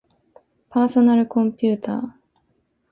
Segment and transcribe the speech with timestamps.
[0.71, 2.01] パーソナルコンピューター